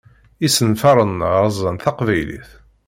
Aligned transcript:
Isenfaṛen-a 0.45 1.29
rzan 1.45 1.77
Taqbaylit. 1.83 2.49